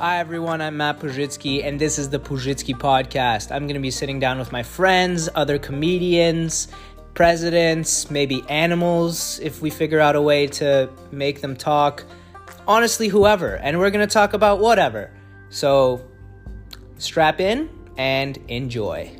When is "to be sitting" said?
3.74-4.20